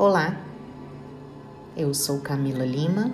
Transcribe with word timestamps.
Olá, 0.00 0.32
eu 1.76 1.92
sou 1.92 2.20
Camila 2.20 2.64
Lima. 2.64 3.10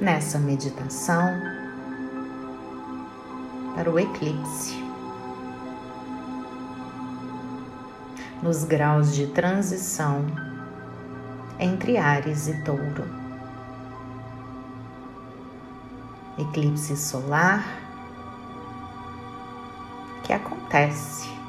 Nessa 0.00 0.38
meditação 0.38 1.20
para 3.74 3.90
o 3.90 3.98
eclipse, 3.98 4.80
nos 8.40 8.62
graus 8.62 9.12
de 9.12 9.26
transição 9.26 10.24
entre 11.58 11.96
Ares 11.96 12.46
e 12.46 12.62
Touro, 12.62 13.04
eclipse 16.38 16.96
solar 16.96 17.64
que 20.22 20.32
acontece 20.32 21.39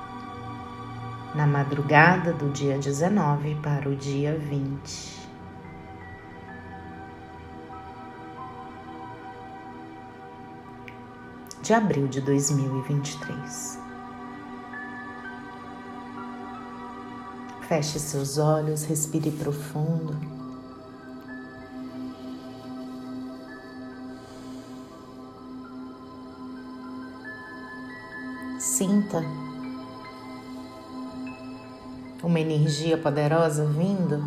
na 1.33 1.47
madrugada 1.47 2.33
do 2.33 2.49
dia 2.49 2.77
19 2.77 3.55
para 3.55 3.87
o 3.87 3.95
dia 3.95 4.37
20. 4.37 5.21
De 11.63 11.73
abril 11.73 12.07
de 12.07 12.19
2023. 12.21 13.79
Feche 17.67 17.99
seus 17.99 18.37
olhos, 18.37 18.83
respire 18.83 19.31
profundo. 19.31 20.17
Sinta 28.59 29.21
uma 32.23 32.39
energia 32.39 32.97
poderosa 32.97 33.65
vindo 33.65 34.23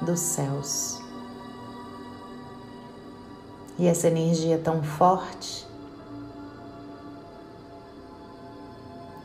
dos 0.00 0.20
céus. 0.20 1.00
E 3.78 3.86
essa 3.86 4.06
energia 4.06 4.54
é 4.54 4.58
tão 4.58 4.82
forte 4.82 5.66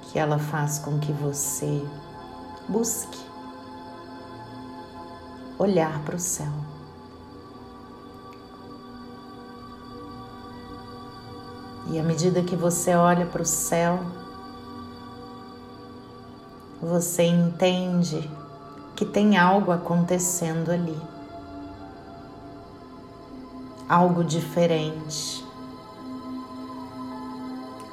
que 0.03 0.17
ela 0.17 0.39
faz 0.39 0.79
com 0.79 0.99
que 0.99 1.11
você 1.11 1.85
busque 2.67 3.19
olhar 5.59 6.01
para 6.03 6.15
o 6.15 6.19
céu. 6.19 6.51
E 11.91 11.99
à 11.99 12.03
medida 12.03 12.43
que 12.43 12.55
você 12.55 12.95
olha 12.95 13.25
para 13.25 13.41
o 13.41 13.45
céu, 13.45 13.99
você 16.81 17.23
entende 17.23 18.29
que 18.95 19.05
tem 19.05 19.37
algo 19.37 19.71
acontecendo 19.71 20.71
ali. 20.71 20.99
Algo 23.87 24.23
diferente. 24.23 25.45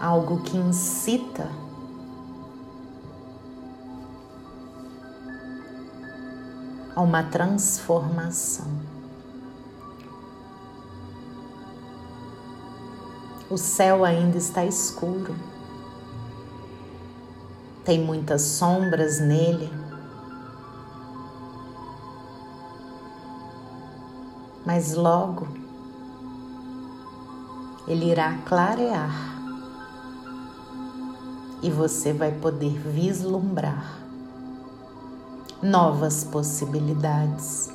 Algo 0.00 0.40
que 0.42 0.56
incita 0.56 1.50
a 6.94 7.00
uma 7.00 7.24
transformação. 7.24 8.66
O 13.50 13.56
céu 13.56 14.04
ainda 14.04 14.38
está 14.38 14.64
escuro 14.64 15.34
tem 17.86 18.02
muitas 18.02 18.42
sombras 18.42 19.20
nele. 19.20 19.72
Mas 24.66 24.94
logo 24.94 25.46
ele 27.86 28.10
irá 28.10 28.36
clarear 28.44 29.36
e 31.62 31.70
você 31.70 32.12
vai 32.12 32.32
poder 32.32 32.76
vislumbrar 32.76 34.00
novas 35.62 36.24
possibilidades. 36.24 37.70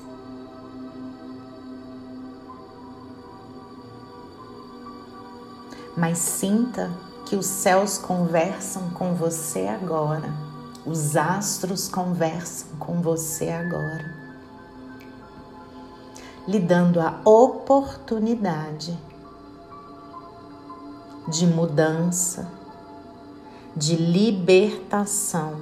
Mas 5.95 6.17
sinta 6.17 6.91
que 7.31 7.37
os 7.37 7.45
céus 7.45 7.97
conversam 7.97 8.89
com 8.89 9.15
você 9.15 9.65
agora, 9.65 10.33
os 10.85 11.15
astros 11.15 11.87
conversam 11.87 12.67
com 12.77 13.01
você 13.01 13.47
agora, 13.47 14.13
lhe 16.45 16.59
dando 16.59 16.99
a 16.99 17.21
oportunidade 17.23 18.99
de 21.29 21.47
mudança, 21.47 22.51
de 23.77 23.95
libertação. 23.95 25.61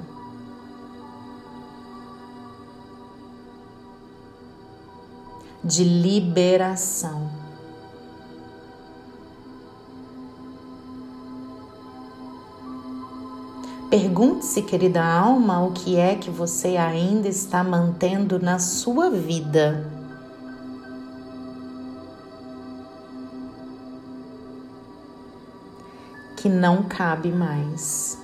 De 5.63 5.83
liberação. 5.83 7.48
Pergunte-se, 13.89 14.61
querida 14.61 15.03
alma, 15.03 15.65
o 15.65 15.71
que 15.71 15.97
é 15.97 16.13
que 16.13 16.29
você 16.29 16.77
ainda 16.77 17.27
está 17.27 17.63
mantendo 17.63 18.37
na 18.39 18.59
sua 18.59 19.09
vida. 19.09 19.83
Que 26.37 26.47
não 26.47 26.83
cabe 26.83 27.31
mais. 27.31 28.15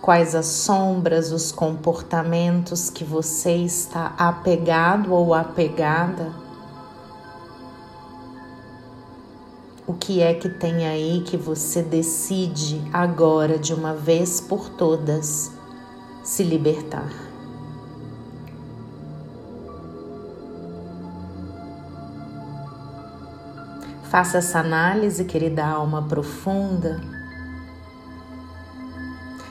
Quais 0.00 0.34
as 0.34 0.46
sombras, 0.46 1.32
os 1.32 1.52
comportamentos 1.52 2.88
que 2.88 3.04
você 3.04 3.56
está 3.56 4.14
apegado 4.16 5.12
ou 5.12 5.34
apegada 5.34 6.41
O 9.84 9.94
que 9.94 10.22
é 10.22 10.32
que 10.32 10.48
tem 10.48 10.86
aí 10.86 11.24
que 11.26 11.36
você 11.36 11.82
decide 11.82 12.80
agora, 12.92 13.58
de 13.58 13.74
uma 13.74 13.92
vez 13.92 14.40
por 14.40 14.68
todas, 14.68 15.50
se 16.22 16.44
libertar? 16.44 17.10
Faça 24.04 24.38
essa 24.38 24.60
análise, 24.60 25.24
querida 25.24 25.66
alma 25.66 26.02
profunda. 26.02 27.00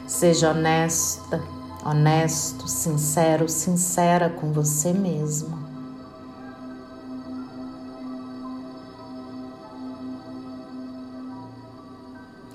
Seja 0.08 0.52
honesta, 0.52 1.42
honesto, 1.84 2.70
sincero, 2.70 3.50
sincera 3.50 4.30
com 4.30 4.54
você 4.54 4.94
mesmo. 4.94 5.61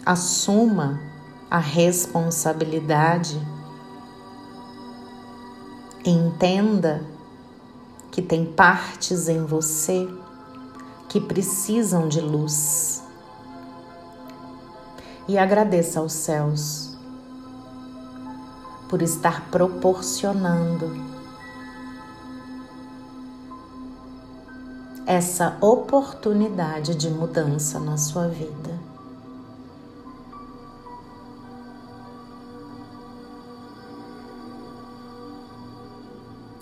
Assuma 0.06 1.00
a 1.50 1.58
responsabilidade, 1.58 3.44
entenda 6.04 7.04
que 8.12 8.22
tem 8.22 8.46
partes 8.46 9.28
em 9.28 9.44
você 9.44 10.08
que 11.08 11.20
precisam 11.20 12.08
de 12.08 12.20
luz. 12.20 13.02
E 15.26 15.36
agradeça 15.36 15.98
aos 15.98 16.12
céus 16.12 16.96
por 18.88 19.02
estar 19.02 19.50
proporcionando 19.50 21.04
essa 25.04 25.56
oportunidade 25.60 26.94
de 26.94 27.10
mudança 27.10 27.80
na 27.80 27.96
sua 27.96 28.28
vida. 28.28 28.75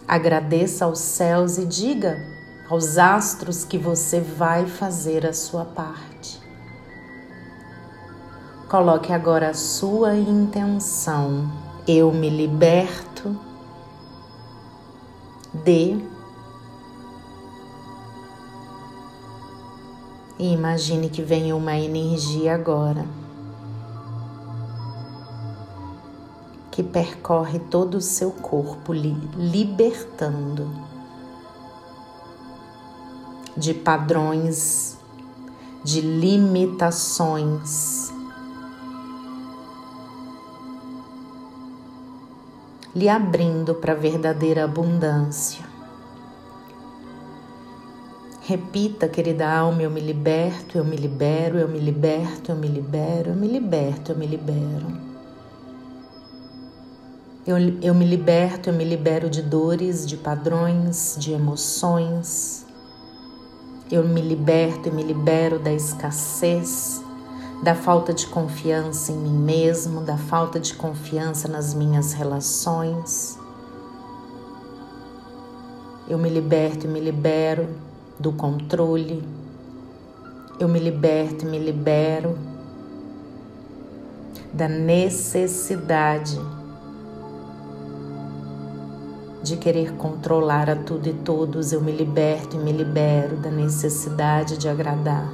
Agradeça 0.06 0.84
aos 0.84 0.98
céus 0.98 1.56
e 1.56 1.64
diga 1.64 2.22
aos 2.68 2.98
astros 2.98 3.64
que 3.64 3.78
você 3.78 4.20
vai 4.20 4.66
fazer 4.66 5.26
a 5.26 5.32
sua 5.32 5.64
parte. 5.64 6.40
Coloque 8.68 9.12
agora 9.12 9.50
a 9.50 9.54
sua 9.54 10.14
intenção. 10.14 11.50
Eu 11.86 12.12
me 12.12 12.28
liberto 12.28 13.38
de. 15.52 15.98
E 20.38 20.52
imagine 20.52 21.08
que 21.08 21.22
vem 21.22 21.52
uma 21.52 21.76
energia 21.76 22.54
agora 22.54 23.23
que 26.74 26.82
percorre 26.82 27.60
todo 27.60 27.98
o 27.98 28.00
seu 28.00 28.32
corpo, 28.32 28.92
libertando 28.92 30.68
de 33.56 33.72
padrões, 33.72 34.98
de 35.84 36.00
limitações. 36.00 38.12
Lhe 42.92 43.08
abrindo 43.08 43.76
para 43.76 43.92
a 43.92 43.96
verdadeira 43.96 44.64
abundância. 44.64 45.64
Repita, 48.40 49.06
querida 49.06 49.48
alma, 49.48 49.82
eu 49.82 49.90
me 49.92 50.00
liberto, 50.00 50.76
eu 50.76 50.84
me 50.84 50.96
libero, 50.96 51.56
eu 51.56 51.68
me 51.68 51.78
liberto, 51.78 52.50
eu 52.50 52.56
me 52.56 52.66
libero, 52.66 53.30
eu 53.30 53.36
me 53.36 53.46
liberto, 53.46 54.10
eu 54.10 54.18
me 54.18 54.26
libero. 54.26 54.88
Eu, 54.88 55.13
eu 57.46 57.94
me 57.94 58.06
liberto, 58.06 58.70
eu 58.70 58.72
me 58.72 58.84
libero 58.84 59.28
de 59.28 59.42
dores, 59.42 60.06
de 60.06 60.16
padrões, 60.16 61.14
de 61.18 61.30
emoções. 61.32 62.64
Eu 63.90 64.02
me 64.02 64.22
liberto 64.22 64.88
e 64.88 64.90
me 64.90 65.02
libero 65.02 65.58
da 65.58 65.70
escassez, 65.70 67.04
da 67.62 67.74
falta 67.74 68.14
de 68.14 68.26
confiança 68.28 69.12
em 69.12 69.16
mim 69.16 69.36
mesmo, 69.36 70.00
da 70.00 70.16
falta 70.16 70.58
de 70.58 70.72
confiança 70.72 71.46
nas 71.46 71.74
minhas 71.74 72.14
relações. 72.14 73.38
Eu 76.08 76.16
me 76.16 76.30
liberto 76.30 76.86
e 76.86 76.88
me 76.88 76.98
libero 76.98 77.68
do 78.18 78.32
controle. 78.32 79.22
Eu 80.58 80.66
me 80.66 80.78
liberto 80.78 81.44
e 81.44 81.48
me 81.48 81.58
libero 81.58 82.38
da 84.50 84.66
necessidade 84.66 86.40
de 89.44 89.58
querer 89.58 89.92
controlar 89.92 90.70
a 90.70 90.74
tudo 90.74 91.06
e 91.06 91.12
todos. 91.12 91.70
Eu 91.70 91.82
me 91.82 91.92
liberto 91.92 92.56
e 92.56 92.58
me 92.58 92.72
libero 92.72 93.36
da 93.36 93.50
necessidade 93.50 94.56
de 94.56 94.68
agradar. 94.68 95.30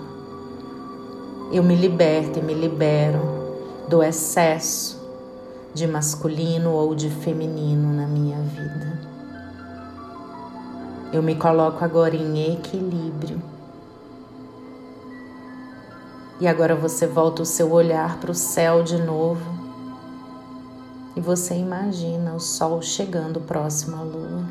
Eu 1.53 1.63
me 1.63 1.77
liberto 1.77 2.41
e 2.41 2.43
me 2.43 2.53
libero 2.53 3.21
do 3.89 4.03
excesso 4.03 5.01
de 5.73 5.87
masculino 5.87 6.73
ou 6.73 6.93
de 6.93 7.09
feminino 7.09 7.93
na 7.95 8.07
minha 8.09 8.39
vida. 8.41 9.01
Eu 11.13 11.23
me 11.23 11.37
coloco 11.37 11.85
agora 11.85 12.17
em 12.17 12.53
equilíbrio. 12.55 13.41
E 16.41 16.49
agora 16.49 16.75
você 16.75 17.07
volta 17.07 17.43
o 17.43 17.47
seu 17.47 17.71
olhar 17.71 18.19
para 18.19 18.33
o 18.33 18.35
céu 18.35 18.83
de 18.83 19.01
novo. 19.01 19.60
E 21.21 21.23
você 21.23 21.55
imagina 21.55 22.35
o 22.35 22.41
sol 22.41 22.81
chegando 22.81 23.43
próximo 23.43 23.95
à 23.95 24.01
lua. 24.01 24.43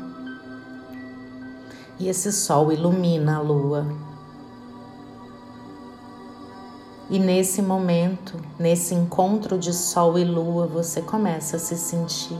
E 1.98 2.06
esse 2.08 2.30
sol 2.30 2.70
ilumina 2.70 3.38
a 3.38 3.40
lua. 3.40 3.84
E 7.10 7.18
nesse 7.18 7.60
momento, 7.60 8.40
nesse 8.56 8.94
encontro 8.94 9.58
de 9.58 9.72
sol 9.72 10.16
e 10.16 10.22
lua, 10.22 10.68
você 10.68 11.02
começa 11.02 11.56
a 11.56 11.58
se 11.58 11.76
sentir 11.76 12.38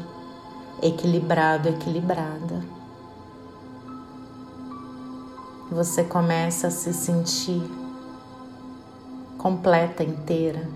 equilibrado, 0.80 1.68
equilibrada 1.68 2.62
você 5.72 6.02
começa 6.02 6.66
a 6.66 6.70
se 6.70 6.92
sentir 6.92 7.62
completa, 9.38 10.02
inteira, 10.02 10.68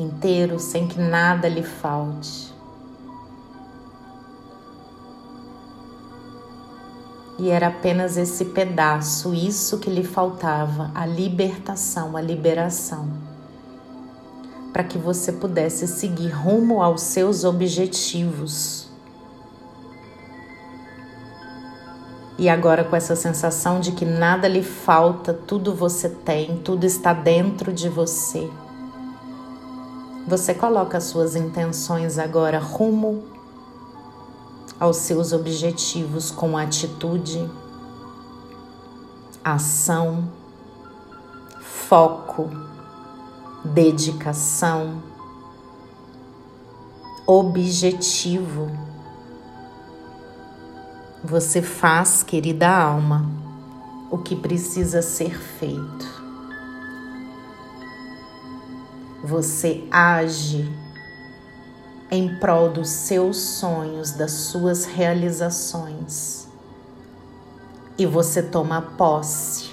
inteiro, 0.00 0.58
sem 0.58 0.86
que 0.86 1.00
nada 1.00 1.48
lhe 1.48 1.62
falte. 1.62 2.52
E 7.38 7.50
era 7.50 7.68
apenas 7.68 8.16
esse 8.16 8.46
pedaço, 8.46 9.32
isso 9.32 9.78
que 9.78 9.88
lhe 9.88 10.02
faltava, 10.02 10.90
a 10.94 11.06
libertação, 11.06 12.16
a 12.16 12.20
liberação, 12.20 13.08
para 14.72 14.82
que 14.82 14.98
você 14.98 15.32
pudesse 15.32 15.86
seguir 15.86 16.30
rumo 16.30 16.82
aos 16.82 17.02
seus 17.02 17.44
objetivos 17.44 18.88
E 22.38 22.48
agora, 22.48 22.84
com 22.84 22.94
essa 22.94 23.16
sensação 23.16 23.80
de 23.80 23.90
que 23.90 24.04
nada 24.04 24.46
lhe 24.46 24.62
falta, 24.62 25.34
tudo 25.34 25.74
você 25.74 26.08
tem, 26.08 26.58
tudo 26.58 26.84
está 26.84 27.12
dentro 27.12 27.72
de 27.72 27.88
você. 27.88 28.48
Você 30.28 30.52
coloca 30.52 30.98
as 30.98 31.04
suas 31.04 31.34
intenções 31.34 32.18
agora 32.18 32.58
rumo 32.58 33.24
aos 34.78 34.98
seus 34.98 35.32
objetivos 35.32 36.30
com 36.30 36.54
atitude, 36.54 37.50
ação, 39.42 40.28
foco, 41.62 42.50
dedicação, 43.64 45.02
objetivo 47.26 48.70
você 51.24 51.62
faz, 51.62 52.22
querida 52.22 52.68
alma, 52.68 53.24
o 54.10 54.18
que 54.18 54.36
precisa 54.36 55.00
ser 55.00 55.38
feito. 55.40 56.17
Você 59.22 59.86
age 59.90 60.70
em 62.10 62.38
prol 62.38 62.70
dos 62.70 62.88
seus 62.88 63.36
sonhos, 63.36 64.12
das 64.12 64.30
suas 64.30 64.84
realizações. 64.84 66.48
E 67.98 68.06
você 68.06 68.42
toma 68.42 68.80
posse 68.80 69.70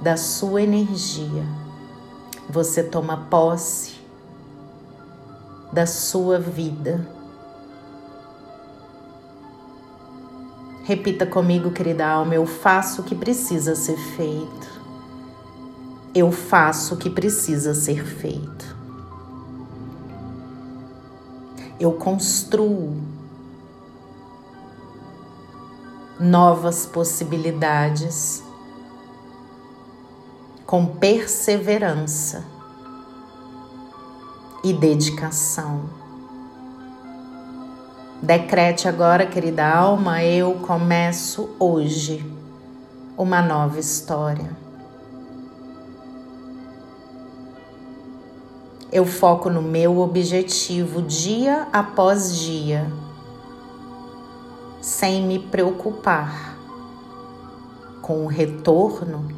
da 0.00 0.16
sua 0.16 0.62
energia. 0.62 1.44
Você 2.48 2.82
toma 2.82 3.26
posse 3.28 4.00
da 5.72 5.86
sua 5.86 6.38
vida 6.38 7.06
Repita 10.84 11.24
comigo, 11.24 11.70
querida 11.70 12.06
alma: 12.06 12.34
eu 12.34 12.44
faço 12.44 13.02
o 13.02 13.04
que 13.04 13.14
precisa 13.14 13.74
ser 13.74 13.96
feito. 13.96 14.71
Eu 16.14 16.30
faço 16.30 16.94
o 16.94 16.98
que 16.98 17.08
precisa 17.08 17.74
ser 17.74 18.04
feito. 18.04 18.76
Eu 21.80 21.92
construo 21.92 23.00
novas 26.20 26.84
possibilidades 26.86 28.42
com 30.66 30.86
perseverança 30.86 32.44
e 34.62 34.72
dedicação. 34.72 36.02
Decrete 38.22 38.86
agora, 38.86 39.26
querida 39.26 39.66
alma, 39.66 40.22
eu 40.22 40.54
começo 40.60 41.50
hoje 41.58 42.24
uma 43.18 43.42
nova 43.42 43.80
história. 43.80 44.56
Eu 48.92 49.06
foco 49.06 49.48
no 49.48 49.62
meu 49.62 50.00
objetivo 50.00 51.00
dia 51.00 51.66
após 51.72 52.36
dia, 52.36 52.86
sem 54.82 55.22
me 55.26 55.38
preocupar 55.38 56.58
com 58.02 58.24
o 58.24 58.26
retorno, 58.26 59.28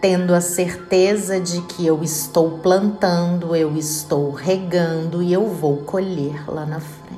tendo 0.00 0.32
a 0.32 0.40
certeza 0.40 1.40
de 1.40 1.60
que 1.62 1.84
eu 1.84 2.04
estou 2.04 2.58
plantando, 2.58 3.56
eu 3.56 3.76
estou 3.76 4.30
regando 4.30 5.22
e 5.22 5.32
eu 5.32 5.48
vou 5.48 5.78
colher 5.78 6.48
lá 6.48 6.64
na 6.64 6.78
frente. 6.78 7.08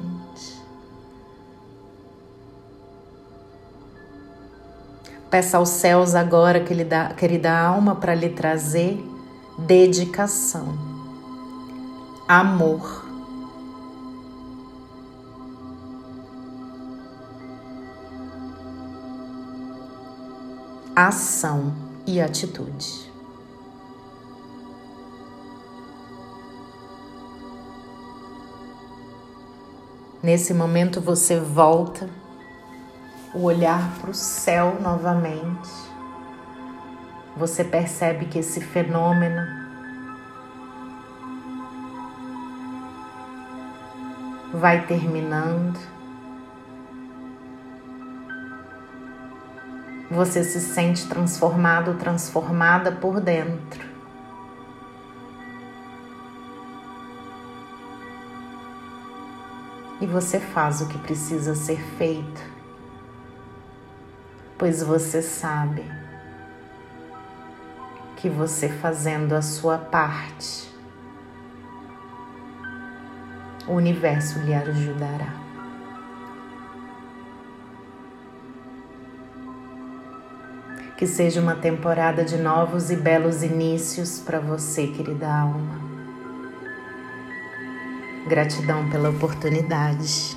Peça 5.28 5.58
aos 5.58 5.68
céus 5.68 6.14
agora, 6.14 6.60
querida, 6.60 7.12
querida 7.16 7.52
alma, 7.52 7.94
para 7.94 8.14
lhe 8.14 8.30
trazer 8.30 9.04
dedicação, 9.58 10.89
amor. 12.30 13.04
Ação 20.94 21.74
e 22.06 22.20
atitude. 22.20 23.10
Nesse 30.22 30.54
momento 30.54 31.00
você 31.00 31.40
volta 31.40 32.08
o 33.34 33.42
olhar 33.42 33.92
para 34.00 34.10
o 34.10 34.14
céu 34.14 34.76
novamente, 34.80 35.68
você 37.36 37.64
percebe 37.64 38.26
que 38.26 38.38
esse 38.38 38.60
fenômeno 38.60 39.59
vai 44.52 44.86
terminando. 44.86 45.78
Você 50.10 50.42
se 50.42 50.60
sente 50.60 51.08
transformado, 51.08 51.94
transformada 51.94 52.90
por 52.90 53.20
dentro. 53.20 53.88
E 60.00 60.06
você 60.06 60.40
faz 60.40 60.80
o 60.80 60.88
que 60.88 60.98
precisa 60.98 61.54
ser 61.54 61.78
feito, 61.98 62.42
pois 64.56 64.82
você 64.82 65.20
sabe 65.20 65.84
que 68.16 68.28
você 68.28 68.68
fazendo 68.68 69.34
a 69.34 69.42
sua 69.42 69.76
parte, 69.76 70.69
o 73.70 73.74
universo 73.74 74.40
lhe 74.40 74.52
ajudará. 74.52 75.32
Que 80.96 81.06
seja 81.06 81.40
uma 81.40 81.54
temporada 81.54 82.24
de 82.24 82.36
novos 82.36 82.90
e 82.90 82.96
belos 82.96 83.44
inícios 83.44 84.18
para 84.18 84.40
você, 84.40 84.88
querida 84.88 85.32
alma. 85.32 85.80
Gratidão 88.28 88.90
pela 88.90 89.10
oportunidade. 89.10 90.36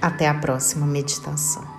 Até 0.00 0.28
a 0.28 0.34
próxima 0.34 0.86
meditação. 0.86 1.73